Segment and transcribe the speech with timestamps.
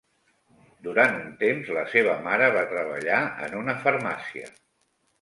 [0.87, 4.55] Durant un temps, la seva mare va treballar en una farmàcia.